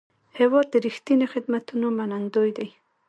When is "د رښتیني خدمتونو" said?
0.73-1.85